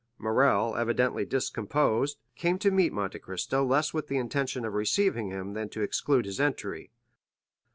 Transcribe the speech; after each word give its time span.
Morrel, 0.17 0.75
evidently 0.77 1.25
discomposed, 1.25 2.17
came 2.35 2.57
to 2.57 2.71
meet 2.71 2.91
Monte 2.91 3.19
Cristo 3.19 3.63
less 3.63 3.93
with 3.93 4.07
the 4.07 4.17
intention 4.17 4.65
of 4.65 4.73
receiving 4.73 5.29
him 5.29 5.53
than 5.53 5.69
to 5.69 5.83
exclude 5.83 6.25
his 6.25 6.39
entry. 6.39 6.89